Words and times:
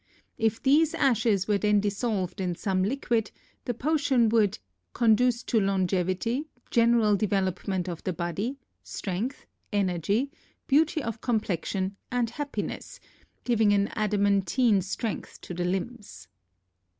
If 0.39 0.63
these 0.63 0.95
ashes 0.95 1.47
were 1.47 1.59
then 1.59 1.79
dissolved 1.79 2.41
in 2.41 2.55
some 2.55 2.81
liquid, 2.81 3.29
the 3.65 3.75
potion 3.75 4.29
would 4.29 4.57
"conduce 4.93 5.43
to 5.43 5.59
longevity, 5.59 6.47
general 6.71 7.15
development 7.15 7.87
of 7.87 8.03
the 8.03 8.11
body, 8.11 8.57
strength, 8.81 9.45
energy, 9.71 10.31
beauty 10.65 11.03
of 11.03 11.21
complexion, 11.21 11.97
and 12.11 12.31
happiness," 12.31 12.99
giving 13.43 13.73
an 13.73 13.89
adamantine 13.95 14.81
strength 14.81 15.39
to 15.41 15.53
the 15.53 15.65
limbs. 15.65 16.27